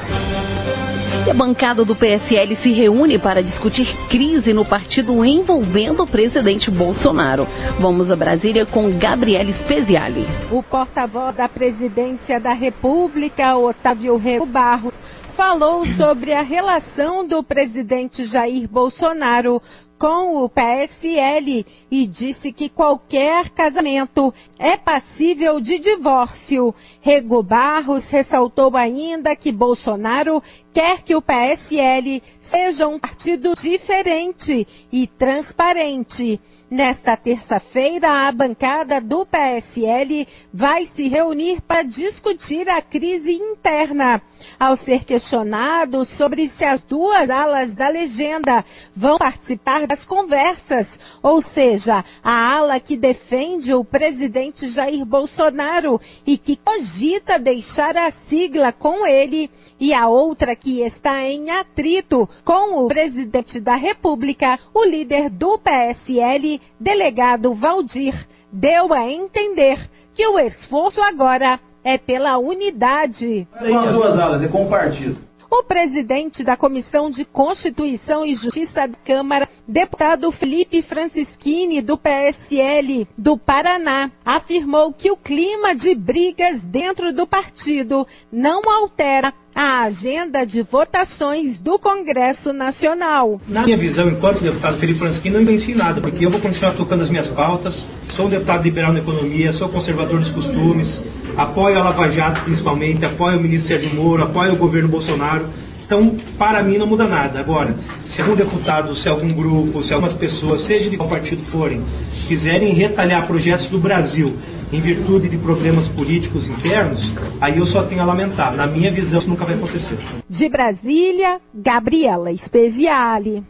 E 1.26 1.30
a 1.30 1.34
bancada 1.34 1.84
do 1.84 1.94
PSL 1.94 2.56
se 2.62 2.72
reúne 2.72 3.18
para 3.18 3.42
discutir 3.42 3.86
crise 4.08 4.52
no 4.52 4.64
partido 4.64 5.24
envolvendo 5.24 6.02
o 6.02 6.06
presidente 6.06 6.70
Bolsonaro. 6.70 7.46
Vamos 7.78 8.10
a 8.10 8.16
Brasília 8.16 8.64
com 8.64 8.98
Gabriele 8.98 9.52
Speziali. 9.64 10.26
O 10.50 10.62
porta-voz 10.62 11.36
da 11.36 11.48
presidência 11.48 12.40
da 12.40 12.52
República, 12.52 13.56
Otávio 13.56 14.16
Rego 14.16 14.46
Barros, 14.46 14.94
falou 15.36 15.86
sobre 15.96 16.32
a 16.32 16.42
relação 16.42 17.26
do 17.26 17.42
presidente 17.42 18.24
Jair 18.26 18.68
Bolsonaro 18.68 19.60
com 20.00 20.42
o 20.42 20.48
PSL 20.48 21.66
e 21.90 22.06
disse 22.06 22.50
que 22.54 22.70
qualquer 22.70 23.50
casamento 23.50 24.32
é 24.58 24.78
passível 24.78 25.60
de 25.60 25.78
divórcio. 25.78 26.74
Rego 27.02 27.42
Barros 27.42 28.08
ressaltou 28.08 28.74
ainda 28.78 29.36
que 29.36 29.52
Bolsonaro 29.52 30.42
quer 30.72 31.02
que 31.02 31.14
o 31.14 31.20
PSL 31.20 32.22
seja 32.50 32.86
um 32.88 32.98
partido 32.98 33.54
diferente 33.54 34.66
e 34.92 35.06
transparente. 35.06 36.40
Nesta 36.70 37.16
terça-feira, 37.16 38.28
a 38.28 38.30
bancada 38.30 39.00
do 39.00 39.26
PSL 39.26 40.28
vai 40.54 40.86
se 40.94 41.08
reunir 41.08 41.60
para 41.62 41.82
discutir 41.82 42.68
a 42.68 42.80
crise 42.80 43.32
interna. 43.32 44.22
Ao 44.56 44.76
ser 44.76 45.04
questionado 45.04 46.04
sobre 46.16 46.48
se 46.50 46.64
as 46.64 46.80
duas 46.82 47.28
alas 47.28 47.74
da 47.74 47.88
legenda 47.88 48.64
vão 48.96 49.18
participar 49.18 49.88
das 49.88 50.04
conversas, 50.06 50.86
ou 51.20 51.42
seja, 51.42 52.04
a 52.22 52.54
ala 52.54 52.78
que 52.78 52.96
defende 52.96 53.74
o 53.74 53.84
presidente 53.84 54.70
Jair 54.70 55.04
Bolsonaro 55.04 56.00
e 56.24 56.38
que 56.38 56.54
cogita 56.54 57.36
deixar 57.36 57.96
a 57.96 58.12
sigla 58.28 58.72
com 58.72 59.04
ele, 59.04 59.50
e 59.80 59.92
a 59.94 60.08
outra 60.08 60.54
que 60.54 60.82
está 60.82 61.26
em 61.26 61.50
atrito 61.50 62.28
com 62.44 62.84
o 62.84 62.88
presidente 62.88 63.60
da 63.60 63.76
República, 63.76 64.58
o 64.74 64.84
líder 64.84 65.30
do 65.30 65.58
PSL, 65.58 66.60
delegado 66.78 67.54
Valdir, 67.54 68.14
deu 68.52 68.92
a 68.92 69.10
entender 69.10 69.78
que 70.14 70.26
o 70.26 70.38
esforço 70.38 71.00
agora 71.00 71.60
é 71.84 71.96
pela 71.98 72.38
unidade. 72.38 73.46
Tem 73.58 73.76
as 73.76 73.92
duas 73.92 74.18
alas, 74.18 74.42
é 74.42 74.48
com 74.48 74.64
o 74.64 74.68
partido. 74.68 75.18
O 75.50 75.64
presidente 75.64 76.44
da 76.44 76.56
Comissão 76.56 77.10
de 77.10 77.24
Constituição 77.24 78.24
e 78.24 78.36
Justiça 78.36 78.86
da 78.86 78.96
Câmara, 79.04 79.48
deputado 79.70 80.30
Felipe 80.32 80.82
Francischini, 80.82 81.80
do 81.80 81.96
PSL 81.96 83.06
do 83.16 83.38
Paraná, 83.38 84.10
afirmou 84.24 84.92
que 84.92 85.10
o 85.10 85.16
clima 85.16 85.74
de 85.74 85.94
brigas 85.94 86.60
dentro 86.64 87.12
do 87.12 87.26
partido 87.26 88.06
não 88.32 88.60
altera 88.68 89.32
a 89.54 89.82
agenda 89.82 90.44
de 90.44 90.62
votações 90.62 91.58
do 91.60 91.78
Congresso 91.78 92.52
Nacional. 92.52 93.40
Na 93.48 93.62
minha 93.62 93.76
visão, 93.76 94.08
enquanto 94.08 94.42
deputado 94.42 94.78
Felipe 94.78 94.98
Francischini, 94.98 95.36
não 95.36 95.44
venci 95.44 95.74
nada, 95.74 96.00
porque 96.00 96.24
eu 96.24 96.30
vou 96.30 96.40
continuar 96.40 96.74
tocando 96.74 97.02
as 97.02 97.10
minhas 97.10 97.28
pautas, 97.28 97.74
sou 98.10 98.26
um 98.26 98.30
deputado 98.30 98.62
liberal 98.62 98.92
na 98.92 99.00
economia, 99.00 99.52
sou 99.52 99.68
conservador 99.68 100.20
dos 100.20 100.30
costumes, 100.30 101.02
apoio 101.36 101.78
a 101.78 101.84
Lava 101.84 102.08
Jato 102.10 102.44
principalmente, 102.44 103.04
apoio 103.04 103.38
o 103.38 103.42
ministro 103.42 103.68
Sérgio 103.68 103.94
Moro, 103.94 104.24
apoio 104.24 104.54
o 104.54 104.56
governo 104.56 104.88
Bolsonaro. 104.88 105.48
Então, 105.90 106.16
para 106.38 106.62
mim, 106.62 106.78
não 106.78 106.86
muda 106.86 107.04
nada. 107.08 107.40
Agora, 107.40 107.74
se 108.06 108.22
algum 108.22 108.36
deputado, 108.36 108.94
se 108.94 109.08
algum 109.08 109.34
grupo, 109.34 109.82
se 109.82 109.92
algumas 109.92 110.14
pessoas, 110.14 110.64
seja 110.64 110.88
de 110.88 110.96
qual 110.96 111.08
partido 111.08 111.42
forem, 111.46 111.84
quiserem 112.28 112.72
retalhar 112.72 113.26
projetos 113.26 113.66
do 113.70 113.80
Brasil 113.80 114.38
em 114.72 114.80
virtude 114.80 115.28
de 115.28 115.36
problemas 115.38 115.88
políticos 115.88 116.46
internos, 116.46 117.02
aí 117.40 117.58
eu 117.58 117.66
só 117.66 117.82
tenho 117.82 118.02
a 118.02 118.04
lamentar. 118.04 118.54
Na 118.54 118.68
minha 118.68 118.92
visão, 118.92 119.18
isso 119.18 119.28
nunca 119.28 119.44
vai 119.44 119.56
acontecer. 119.56 119.98
De 120.28 120.48
Brasília, 120.48 121.40
Gabriela 121.52 122.32
Speziale. 122.36 123.42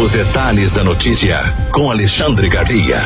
Os 0.00 0.12
detalhes 0.12 0.72
da 0.72 0.84
notícia 0.84 1.52
com 1.74 1.90
Alexandre 1.90 2.48
Garcia. 2.48 3.02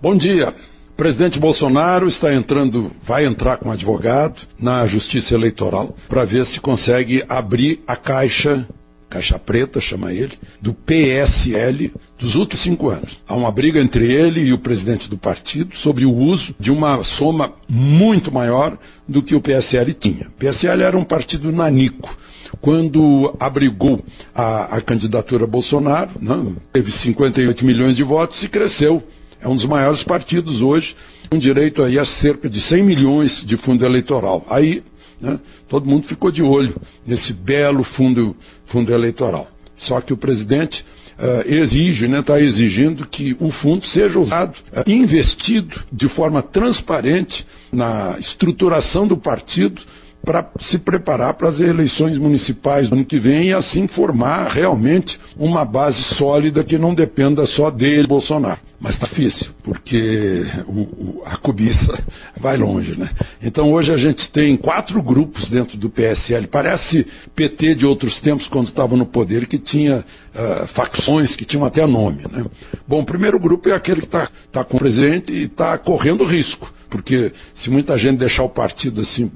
Bom 0.00 0.16
dia. 0.16 0.54
Presidente 0.98 1.38
Bolsonaro 1.38 2.08
está 2.08 2.34
entrando, 2.34 2.90
vai 3.06 3.24
entrar 3.24 3.58
com 3.58 3.70
advogado 3.70 4.34
na 4.60 4.84
Justiça 4.88 5.32
Eleitoral 5.32 5.94
para 6.08 6.24
ver 6.24 6.44
se 6.46 6.58
consegue 6.60 7.24
abrir 7.28 7.80
a 7.86 7.94
caixa 7.94 8.66
caixa 9.08 9.38
preta, 9.38 9.80
chama 9.80 10.12
ele, 10.12 10.36
do 10.60 10.74
PSL 10.74 11.90
dos 12.18 12.34
últimos 12.34 12.62
cinco 12.62 12.90
anos. 12.90 13.16
Há 13.26 13.34
uma 13.34 13.50
briga 13.50 13.80
entre 13.80 14.12
ele 14.12 14.40
e 14.40 14.52
o 14.52 14.58
presidente 14.58 15.08
do 15.08 15.16
partido 15.16 15.74
sobre 15.76 16.04
o 16.04 16.12
uso 16.12 16.54
de 16.60 16.70
uma 16.70 17.02
soma 17.02 17.54
muito 17.66 18.30
maior 18.30 18.76
do 19.08 19.22
que 19.22 19.34
o 19.34 19.40
PSL 19.40 19.94
tinha. 19.94 20.26
O 20.26 20.38
PSL 20.38 20.82
era 20.82 20.98
um 20.98 21.04
partido 21.04 21.50
nanico. 21.50 22.14
Quando 22.60 23.34
abrigou 23.40 24.04
a, 24.34 24.76
a 24.76 24.80
candidatura 24.82 25.46
Bolsonaro, 25.46 26.10
né, 26.20 26.52
teve 26.70 26.90
58 26.90 27.64
milhões 27.64 27.96
de 27.96 28.02
votos 28.02 28.42
e 28.42 28.48
cresceu. 28.48 29.02
É 29.40 29.48
um 29.48 29.56
dos 29.56 29.66
maiores 29.66 30.02
partidos 30.04 30.60
hoje, 30.60 30.94
com 31.30 31.38
direito 31.38 31.82
aí 31.82 31.98
a 31.98 32.04
cerca 32.04 32.48
de 32.48 32.60
100 32.60 32.82
milhões 32.82 33.46
de 33.46 33.56
fundo 33.58 33.84
eleitoral. 33.84 34.46
Aí 34.48 34.82
né? 35.20 35.38
Todo 35.68 35.86
mundo 35.86 36.06
ficou 36.06 36.30
de 36.30 36.42
olho 36.42 36.74
nesse 37.06 37.32
belo 37.32 37.82
fundo, 37.82 38.36
fundo 38.66 38.92
eleitoral. 38.92 39.48
Só 39.76 40.00
que 40.00 40.12
o 40.12 40.16
presidente 40.16 40.84
uh, 41.18 41.48
exige, 41.48 42.04
está 42.04 42.16
né, 42.16 42.22
tá 42.22 42.40
exigindo 42.40 43.06
que 43.06 43.36
o 43.40 43.50
fundo 43.50 43.84
seja 43.86 44.18
usado, 44.18 44.56
uh, 44.72 44.90
investido 44.90 45.80
de 45.92 46.08
forma 46.10 46.42
transparente 46.42 47.46
na 47.72 48.16
estruturação 48.18 49.06
do 49.06 49.16
partido 49.16 49.80
para 50.28 50.46
se 50.60 50.78
preparar 50.80 51.32
para 51.32 51.48
as 51.48 51.58
eleições 51.58 52.18
municipais 52.18 52.90
do 52.90 52.96
ano 52.96 53.04
que 53.06 53.18
vem 53.18 53.48
e 53.48 53.54
assim 53.54 53.88
formar 53.88 54.48
realmente 54.48 55.18
uma 55.38 55.64
base 55.64 55.98
sólida 56.16 56.62
que 56.62 56.76
não 56.76 56.94
dependa 56.94 57.46
só 57.46 57.70
dele, 57.70 58.06
Bolsonaro. 58.06 58.60
Mas 58.78 58.92
está 58.92 59.06
difícil, 59.06 59.48
porque 59.64 60.44
o, 60.66 60.80
o, 60.80 61.22
a 61.24 61.38
cobiça 61.38 62.04
vai 62.38 62.58
longe, 62.58 62.94
né? 62.94 63.08
Então 63.42 63.72
hoje 63.72 63.90
a 63.90 63.96
gente 63.96 64.30
tem 64.30 64.54
quatro 64.58 65.02
grupos 65.02 65.48
dentro 65.48 65.78
do 65.78 65.88
PSL. 65.88 66.46
Parece 66.46 67.06
PT 67.34 67.76
de 67.76 67.86
outros 67.86 68.20
tempos, 68.20 68.46
quando 68.48 68.68
estava 68.68 68.98
no 68.98 69.06
poder, 69.06 69.46
que 69.46 69.58
tinha 69.58 70.00
uh, 70.00 70.66
facções, 70.74 71.34
que 71.36 71.46
tinham 71.46 71.64
até 71.64 71.86
nome, 71.86 72.22
né? 72.30 72.44
Bom, 72.86 73.00
o 73.00 73.06
primeiro 73.06 73.40
grupo 73.40 73.70
é 73.70 73.72
aquele 73.72 74.02
que 74.02 74.08
está 74.08 74.28
tá 74.52 74.62
com 74.62 74.76
o 74.76 74.80
presidente 74.80 75.32
e 75.32 75.44
está 75.44 75.78
correndo 75.78 76.22
risco, 76.22 76.70
porque 76.90 77.32
se 77.54 77.70
muita 77.70 77.96
gente 77.98 78.18
deixar 78.18 78.44
o 78.44 78.48
partido 78.48 79.00
assim 79.00 79.30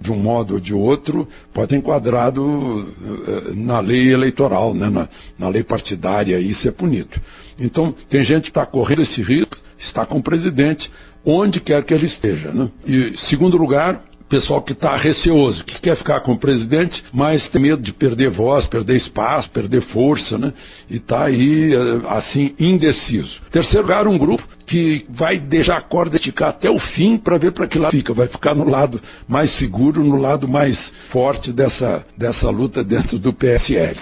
de 0.00 0.10
um 0.10 0.16
modo 0.16 0.54
ou 0.54 0.60
de 0.60 0.72
outro, 0.72 1.28
pode 1.52 1.70
ser 1.70 1.76
enquadrado 1.76 2.42
uh, 2.42 3.54
na 3.54 3.80
lei 3.80 4.12
eleitoral, 4.12 4.72
né? 4.72 4.88
na, 4.88 5.08
na 5.38 5.48
lei 5.48 5.62
partidária, 5.62 6.38
e 6.38 6.50
isso 6.50 6.66
é 6.66 6.70
punido. 6.70 7.20
Então, 7.58 7.94
tem 8.08 8.24
gente 8.24 8.44
que 8.44 8.48
está 8.48 8.64
correndo 8.64 9.02
esse 9.02 9.22
risco, 9.22 9.56
está 9.78 10.06
com 10.06 10.18
o 10.18 10.22
presidente, 10.22 10.90
onde 11.24 11.60
quer 11.60 11.84
que 11.84 11.92
ele 11.92 12.06
esteja. 12.06 12.50
Né? 12.50 12.70
E, 12.86 13.14
segundo 13.28 13.58
lugar, 13.58 14.02
pessoal 14.30 14.62
que 14.62 14.72
está 14.72 14.96
receoso, 14.96 15.64
que 15.64 15.80
quer 15.80 15.96
ficar 15.96 16.20
com 16.20 16.32
o 16.32 16.38
presidente, 16.38 17.02
mas 17.12 17.46
tem 17.50 17.60
medo 17.60 17.82
de 17.82 17.92
perder 17.92 18.30
voz, 18.30 18.64
perder 18.66 18.96
espaço, 18.96 19.50
perder 19.50 19.82
força, 19.82 20.38
né? 20.38 20.52
E 20.88 20.96
está 20.96 21.24
aí, 21.24 21.74
eh, 21.74 22.00
assim, 22.08 22.54
indeciso. 22.58 23.42
Terceiro 23.50 23.82
lugar, 23.82 24.06
um 24.06 24.16
grupo 24.16 24.42
que 24.66 25.04
vai 25.10 25.36
deixar 25.38 25.78
a 25.78 25.82
corda 25.82 26.14
esticar 26.14 26.50
até 26.50 26.70
o 26.70 26.78
fim 26.78 27.18
para 27.18 27.36
ver 27.38 27.50
para 27.50 27.66
que 27.66 27.78
lado 27.78 27.90
fica. 27.90 28.14
Vai 28.14 28.28
ficar 28.28 28.54
no 28.54 28.70
lado 28.70 29.00
mais 29.28 29.50
seguro, 29.58 30.04
no 30.04 30.16
lado 30.16 30.46
mais 30.46 30.78
forte 31.10 31.52
dessa, 31.52 32.06
dessa 32.16 32.48
luta 32.50 32.84
dentro 32.84 33.18
do 33.18 33.32
PSL. 33.32 33.98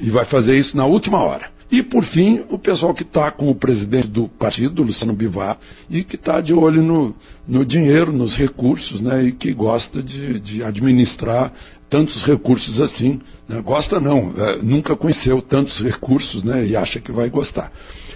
E 0.00 0.10
vai 0.10 0.24
fazer 0.24 0.58
isso 0.58 0.76
na 0.76 0.84
última 0.84 1.22
hora. 1.22 1.51
E, 1.72 1.82
por 1.82 2.04
fim, 2.04 2.44
o 2.50 2.58
pessoal 2.58 2.92
que 2.92 3.02
está 3.02 3.30
com 3.30 3.48
o 3.48 3.54
presidente 3.54 4.08
do 4.08 4.28
partido, 4.28 4.82
Luciano 4.82 5.14
Bivar, 5.14 5.58
e 5.88 6.04
que 6.04 6.16
está 6.16 6.38
de 6.38 6.52
olho 6.52 6.82
no, 6.82 7.14
no, 7.48 7.64
dinheiro, 7.64 8.12
nos 8.12 8.36
recursos, 8.36 9.00
né, 9.00 9.24
e 9.24 9.32
que 9.32 9.54
gosta 9.54 10.02
de, 10.02 10.38
de 10.38 10.62
administrar 10.62 11.50
tantos 11.92 12.24
recursos 12.24 12.80
assim. 12.80 13.20
Né? 13.46 13.60
Gosta 13.60 14.00
não, 14.00 14.32
é, 14.34 14.62
nunca 14.62 14.96
conheceu 14.96 15.42
tantos 15.42 15.78
recursos 15.80 16.42
né, 16.42 16.66
e 16.66 16.74
acha 16.74 16.98
que 16.98 17.12
vai 17.12 17.28
gostar. 17.28 17.70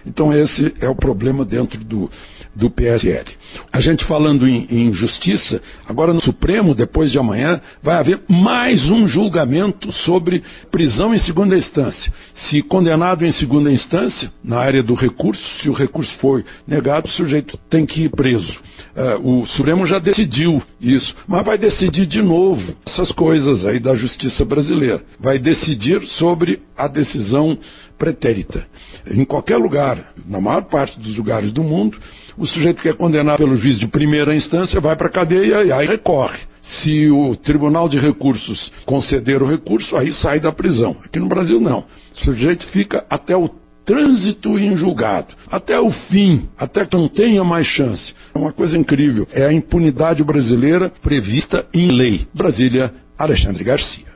Então, 0.06 0.32
esse 0.32 0.72
é 0.80 0.88
o 0.88 0.94
problema 0.94 1.44
dentro 1.44 1.82
do, 1.84 2.08
do 2.54 2.70
PSL. 2.70 3.26
A 3.72 3.80
gente 3.80 4.04
falando 4.04 4.46
em, 4.46 4.66
em, 4.70 4.92
justiça, 4.94 5.60
agora 5.86 6.14
no 6.14 6.20
Supremo, 6.20 6.76
depois 6.76 7.10
de 7.10 7.18
amanhã, 7.18 7.60
vai 7.82 7.96
haver 7.96 8.20
mais 8.28 8.88
um 8.88 9.08
julgamento 9.08 9.90
sobre 9.92 10.42
prisão 10.70 11.12
em 11.12 11.18
segunda 11.18 11.56
instância. 11.56 12.12
Se 12.48 12.62
condenado 12.62 13.26
em 13.26 13.32
segunda 13.32 13.70
instância, 13.70 14.30
na 14.44 14.58
área 14.58 14.82
do 14.82 14.94
recurso, 14.94 15.42
se 15.60 15.68
o 15.68 15.72
recurso 15.72 16.16
for 16.18 16.44
negado, 16.66 17.08
o 17.08 17.12
sujeito 17.12 17.58
tem 17.68 17.84
que 17.84 18.04
ir 18.04 18.10
preso. 18.10 18.52
Uh, 18.94 19.42
o 19.42 19.46
Supremo 19.48 19.86
já 19.86 19.98
decidiu 19.98 20.62
isso, 20.80 21.14
mas 21.26 21.44
vai 21.44 21.58
decidir 21.58 22.06
de 22.06 22.22
novo 22.22 22.76
essas 22.86 23.10
coisas 23.12 23.65
aí 23.66 23.78
da 23.78 23.94
justiça 23.94 24.44
brasileira. 24.44 25.02
Vai 25.18 25.38
decidir 25.38 26.02
sobre 26.18 26.60
a 26.76 26.88
decisão 26.88 27.58
pretérita. 27.98 28.66
Em 29.10 29.24
qualquer 29.24 29.56
lugar, 29.56 30.12
na 30.26 30.40
maior 30.40 30.62
parte 30.64 30.98
dos 31.00 31.16
lugares 31.16 31.52
do 31.52 31.62
mundo, 31.62 31.98
o 32.36 32.46
sujeito 32.46 32.82
que 32.82 32.88
é 32.88 32.92
condenado 32.92 33.38
pelo 33.38 33.56
juiz 33.56 33.78
de 33.78 33.86
primeira 33.86 34.34
instância 34.34 34.80
vai 34.80 34.96
para 34.96 35.06
a 35.06 35.12
cadeia 35.12 35.64
e 35.64 35.72
aí 35.72 35.86
recorre. 35.86 36.40
Se 36.82 37.08
o 37.10 37.36
Tribunal 37.36 37.88
de 37.88 37.98
Recursos 37.98 38.72
conceder 38.84 39.42
o 39.42 39.48
recurso, 39.48 39.96
aí 39.96 40.12
sai 40.14 40.40
da 40.40 40.50
prisão. 40.50 40.96
Aqui 41.04 41.18
no 41.18 41.28
Brasil, 41.28 41.60
não. 41.60 41.84
O 42.14 42.24
sujeito 42.24 42.66
fica 42.68 43.04
até 43.08 43.36
o 43.36 43.48
trânsito 43.86 44.58
em 44.58 44.76
julgado, 44.76 45.28
até 45.48 45.78
o 45.78 45.90
fim, 45.90 46.48
até 46.58 46.84
que 46.84 46.96
não 46.96 47.08
tenha 47.08 47.44
mais 47.44 47.66
chance. 47.68 48.12
É 48.34 48.38
uma 48.38 48.52
coisa 48.52 48.76
incrível. 48.76 49.28
É 49.32 49.46
a 49.46 49.52
impunidade 49.52 50.24
brasileira 50.24 50.92
prevista 51.00 51.64
em 51.72 51.92
lei. 51.92 52.26
Brasília, 52.34 52.92
Alexandre 53.18 53.64
Garcia. 53.64 54.06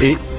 E 0.00 0.33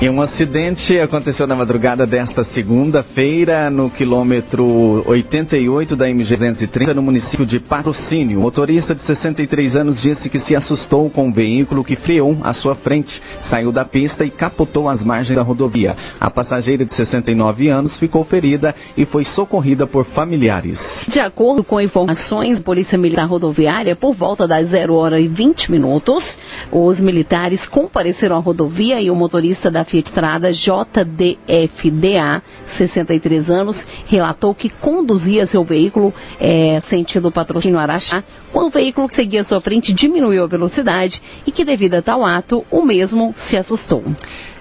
e 0.00 0.08
um 0.08 0.22
acidente 0.22 0.96
aconteceu 1.00 1.44
na 1.44 1.56
madrugada 1.56 2.06
desta 2.06 2.44
segunda-feira 2.44 3.68
no 3.68 3.90
quilômetro 3.90 5.02
88 5.04 5.96
da 5.96 6.08
MG-230 6.08 6.94
no 6.94 7.02
município 7.02 7.44
de 7.44 7.58
Patrocínio. 7.58 8.38
O 8.38 8.42
motorista 8.42 8.94
de 8.94 9.02
63 9.02 9.74
anos 9.74 10.00
disse 10.00 10.28
que 10.28 10.38
se 10.38 10.54
assustou 10.54 11.10
com 11.10 11.26
um 11.26 11.32
veículo 11.32 11.82
que 11.82 11.96
freou 11.96 12.38
à 12.44 12.52
sua 12.52 12.76
frente, 12.76 13.20
saiu 13.50 13.72
da 13.72 13.84
pista 13.84 14.24
e 14.24 14.30
capotou 14.30 14.88
as 14.88 15.02
margens 15.02 15.34
da 15.34 15.42
rodovia. 15.42 15.96
A 16.20 16.30
passageira 16.30 16.84
de 16.84 16.94
69 16.94 17.68
anos 17.68 17.98
ficou 17.98 18.24
ferida 18.24 18.72
e 18.96 19.04
foi 19.04 19.24
socorrida 19.24 19.84
por 19.84 20.04
familiares. 20.06 20.78
De 21.08 21.18
acordo 21.18 21.64
com 21.64 21.80
informações 21.80 22.58
da 22.58 22.62
Polícia 22.62 22.96
Militar 22.96 23.26
Rodoviária, 23.26 23.96
por 23.96 24.14
volta 24.14 24.46
das 24.46 24.68
0 24.68 24.94
horas 24.94 25.20
e 25.20 25.26
20 25.26 25.72
minutos, 25.72 26.24
os 26.70 27.00
militares 27.00 27.66
compareceram 27.66 28.36
à 28.36 28.38
rodovia 28.38 29.00
e 29.00 29.10
o 29.10 29.16
motorista 29.16 29.68
da 29.68 29.87
Fiat 29.88 30.10
Strada 30.10 30.52
JDFDA, 30.52 32.42
63 32.76 33.50
anos, 33.50 33.76
relatou 34.06 34.54
que 34.54 34.68
conduzia 34.68 35.46
seu 35.46 35.64
veículo 35.64 36.12
é, 36.40 36.80
sentido 36.88 37.32
patrocínio 37.32 37.78
Araxá, 37.78 38.22
quando 38.52 38.68
o 38.68 38.70
veículo 38.70 39.08
que 39.08 39.16
seguia 39.16 39.44
sua 39.44 39.60
frente 39.60 39.92
diminuiu 39.92 40.44
a 40.44 40.46
velocidade 40.46 41.20
e 41.46 41.52
que, 41.52 41.64
devido 41.64 41.94
a 41.94 42.02
tal 42.02 42.24
ato, 42.24 42.64
o 42.70 42.82
mesmo 42.82 43.34
se 43.48 43.56
assustou. 43.56 44.04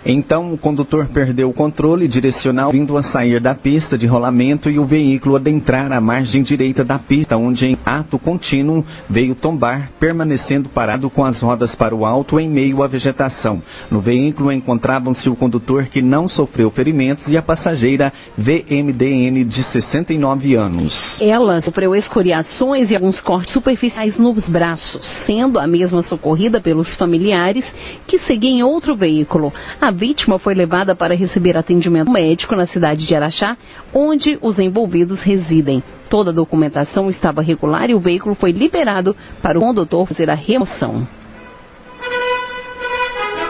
Então, 0.10 0.54
o 0.54 0.58
condutor 0.58 1.08
perdeu 1.08 1.50
o 1.50 1.54
controle 1.54 2.08
direcional, 2.08 2.72
vindo 2.72 2.96
a 2.96 3.04
sair 3.04 3.42
da 3.42 3.54
pista 3.54 3.98
de 3.98 4.08
rolamento 4.08 4.70
e 4.70 4.80
o 4.80 4.86
veículo 4.86 5.36
adentrar 5.36 5.92
a 5.92 6.00
margem 6.00 6.44
direita 6.44 6.82
da 6.82 6.98
pista, 6.98 7.36
onde 7.36 7.66
em 7.66 7.78
ato 7.86 8.18
contínuo 8.18 8.86
veio 9.10 9.36
tombar, 9.36 9.92
permanecendo 10.00 10.70
parado 10.70 11.10
com 11.10 11.26
as 11.26 11.42
rodas 11.42 11.76
para 11.76 11.94
o 11.94 12.06
alto 12.06 12.40
em 12.40 12.48
meio 12.48 12.82
à 12.82 12.88
vegetação. 12.88 13.62
No 13.92 14.00
veículo 14.00 14.50
encontravam-se 14.50 15.30
o 15.30 15.36
condutor 15.36 15.88
que 15.88 16.02
não 16.02 16.30
sofreu 16.30 16.70
ferimentos 16.70 17.28
e 17.28 17.36
a 17.36 17.42
passageira 17.42 18.14
VMDN 18.38 19.44
de 19.44 19.62
69 19.62 20.56
anos. 20.56 20.94
Ela 21.20 21.62
sofreu 21.62 21.94
escoriações 21.94 22.90
e 22.90 22.96
alguns 22.96 23.20
cortes 23.20 23.52
superficiais 23.52 24.18
nos 24.18 24.48
braços, 24.48 25.06
sendo 25.26 25.60
a 25.60 25.68
mesma 25.68 26.02
socorrida 26.04 26.62
pelos 26.62 26.96
familiares 26.96 27.66
que 28.08 28.20
seguiam 28.20 28.60
em 28.60 28.64
outro 28.64 28.96
veículo. 28.96 29.52
A 29.82 29.97
vítima 29.98 30.38
foi 30.38 30.54
levada 30.54 30.96
para 30.96 31.16
receber 31.16 31.58
atendimento 31.58 32.12
médico 32.12 32.56
na 32.56 32.68
cidade 32.68 33.06
de 33.06 33.16
Araxá, 33.16 33.58
onde 33.94 34.38
os 34.42 34.60
envolvidos 34.60 35.20
residem. 35.22 35.84
Toda 36.10 36.30
a 36.30 36.34
documentação 36.34 37.10
estava 37.10 37.42
regular 37.42 37.90
e 37.90 37.96
o 37.96 38.00
veículo 38.00 38.36
foi 38.36 38.52
liberado 38.52 39.16
para 39.42 39.58
o 39.58 39.62
condutor 39.62 40.08
fazer 40.08 40.30
a 40.30 40.36
remoção. 40.36 41.08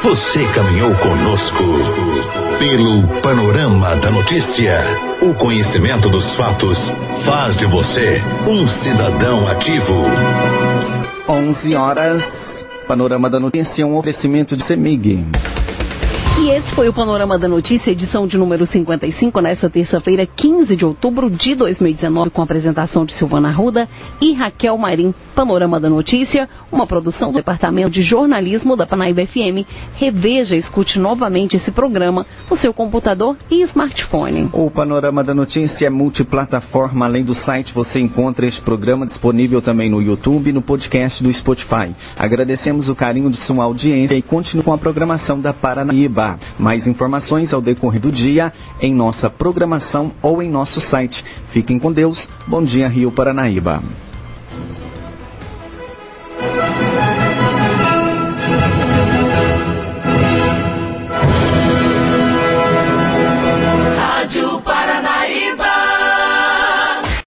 Você 0.04 0.46
caminhou 0.54 0.96
conosco 0.96 1.64
pelo 2.58 3.22
panorama 3.22 3.96
da 3.98 4.10
notícia. 4.10 4.80
O 5.22 5.34
conhecimento 5.34 6.10
dos 6.10 6.36
fatos 6.36 6.78
faz 7.26 7.58
de 7.58 7.66
você 7.66 8.22
um 8.48 8.68
cidadão 8.68 9.48
ativo. 9.48 10.06
11 11.28 11.76
horas. 11.76 12.24
Panorama 12.88 13.30
da 13.30 13.40
notícia, 13.40 13.86
um 13.86 13.98
oferecimento 13.98 14.56
de 14.56 14.66
Semig. 14.66 15.26
E 16.48 16.50
esse 16.50 16.74
foi 16.76 16.88
o 16.88 16.94
Panorama 16.94 17.38
da 17.38 17.46
Notícia, 17.46 17.92
edição 17.92 18.26
de 18.26 18.38
número 18.38 18.66
55, 18.66 19.42
nesta 19.42 19.70
terça-feira, 19.70 20.26
15 20.26 20.78
de 20.78 20.86
outubro 20.86 21.30
de 21.30 21.54
2019, 21.56 22.30
com 22.30 22.40
a 22.40 22.46
apresentação 22.46 23.04
de 23.04 23.12
Silvana 23.16 23.52
Ruda 23.52 23.86
e 24.22 24.32
Raquel 24.32 24.78
Marim. 24.78 25.14
Panorama 25.36 25.78
da 25.78 25.90
Notícia, 25.90 26.48
uma 26.72 26.88
produção 26.88 27.32
do 27.32 27.36
Departamento 27.36 27.90
de 27.90 28.02
Jornalismo 28.02 28.78
da 28.78 28.88
Panaíba 28.88 29.26
FM. 29.26 29.68
Reveja 29.98 30.56
e 30.56 30.60
escute 30.60 30.98
novamente 30.98 31.58
esse 31.58 31.70
programa 31.70 32.26
no 32.50 32.56
seu 32.56 32.74
computador 32.74 33.36
e 33.52 33.64
smartphone. 33.64 34.50
O 34.54 34.72
Panorama 34.72 35.26
da 35.26 35.34
Notícia 35.34 35.88
é 35.88 35.90
multiplataforma. 35.90 37.06
Além 37.08 37.26
do 37.26 37.36
site, 37.36 37.74
você 37.74 38.00
encontra 38.00 38.48
este 38.48 38.62
programa 38.62 39.06
disponível 39.06 39.62
também 39.62 39.90
no 39.90 40.02
YouTube 40.02 40.50
e 40.50 40.54
no 40.54 40.62
podcast 40.62 41.22
do 41.22 41.32
Spotify. 41.34 41.94
Agradecemos 42.18 42.88
o 42.88 42.96
carinho 42.96 43.30
de 43.30 43.38
sua 43.44 43.66
audiência 43.66 44.16
e 44.16 44.22
continue 44.22 44.64
com 44.64 44.72
a 44.72 44.78
programação 44.78 45.42
da 45.42 45.52
Paranaíba. 45.52 46.37
Mais 46.58 46.88
informações 46.88 47.54
ao 47.54 47.62
decorrer 47.62 48.02
do 48.02 48.12
dia 48.12 48.52
em 48.82 48.94
nossa 48.94 49.30
programação 49.30 50.12
ou 50.22 50.42
em 50.42 50.50
nosso 50.50 50.80
site. 50.82 51.24
Fiquem 51.52 51.80
com 51.80 51.92
Deus. 51.92 52.18
Bom 52.48 52.64
dia, 52.64 52.88
Rio 52.88 53.12
Paranaíba. 53.12 53.82